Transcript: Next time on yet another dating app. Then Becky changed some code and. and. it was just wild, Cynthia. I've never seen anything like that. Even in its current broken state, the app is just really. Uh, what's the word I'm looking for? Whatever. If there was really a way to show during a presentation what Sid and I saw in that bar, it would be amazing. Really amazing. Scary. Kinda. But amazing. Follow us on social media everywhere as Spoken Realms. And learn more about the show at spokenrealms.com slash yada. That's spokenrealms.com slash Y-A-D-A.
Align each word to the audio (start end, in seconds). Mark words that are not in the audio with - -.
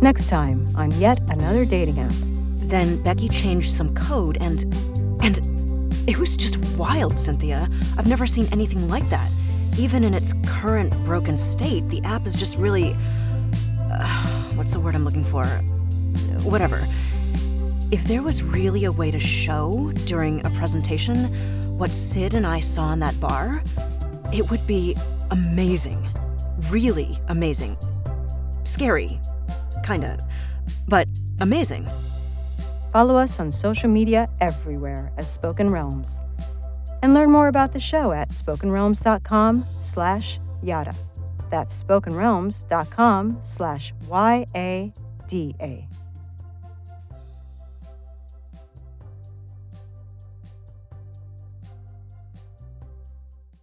Next 0.00 0.28
time 0.28 0.64
on 0.76 0.92
yet 0.92 1.18
another 1.28 1.64
dating 1.64 1.98
app. 1.98 2.12
Then 2.68 3.02
Becky 3.02 3.28
changed 3.28 3.72
some 3.72 3.94
code 3.94 4.38
and. 4.40 4.62
and. 5.22 5.38
it 6.08 6.18
was 6.18 6.36
just 6.36 6.58
wild, 6.76 7.18
Cynthia. 7.18 7.68
I've 7.96 8.06
never 8.06 8.26
seen 8.26 8.46
anything 8.52 8.88
like 8.88 9.08
that. 9.10 9.28
Even 9.76 10.04
in 10.04 10.14
its 10.14 10.34
current 10.46 10.92
broken 11.04 11.36
state, 11.36 11.84
the 11.88 12.00
app 12.04 12.26
is 12.26 12.34
just 12.34 12.58
really. 12.58 12.96
Uh, 13.90 14.26
what's 14.54 14.72
the 14.72 14.78
word 14.78 14.94
I'm 14.94 15.04
looking 15.04 15.24
for? 15.24 15.44
Whatever. 16.44 16.86
If 17.90 18.04
there 18.04 18.22
was 18.22 18.42
really 18.42 18.84
a 18.84 18.92
way 18.92 19.10
to 19.10 19.18
show 19.18 19.92
during 20.06 20.46
a 20.46 20.50
presentation 20.50 21.16
what 21.76 21.90
Sid 21.90 22.34
and 22.34 22.46
I 22.46 22.60
saw 22.60 22.92
in 22.92 23.00
that 23.00 23.18
bar, 23.20 23.62
it 24.32 24.48
would 24.48 24.64
be 24.66 24.96
amazing. 25.32 26.08
Really 26.70 27.18
amazing. 27.28 27.76
Scary. 28.62 29.18
Kinda. 29.88 30.18
But 30.86 31.08
amazing. 31.40 31.88
Follow 32.92 33.16
us 33.16 33.40
on 33.40 33.50
social 33.50 33.88
media 33.88 34.28
everywhere 34.40 35.10
as 35.16 35.30
Spoken 35.32 35.70
Realms. 35.70 36.20
And 37.02 37.14
learn 37.14 37.30
more 37.30 37.48
about 37.48 37.72
the 37.72 37.80
show 37.80 38.12
at 38.12 38.28
spokenrealms.com 38.28 39.64
slash 39.80 40.40
yada. 40.62 40.94
That's 41.48 41.82
spokenrealms.com 41.82 43.38
slash 43.40 43.94
Y-A-D-A. 44.08 45.88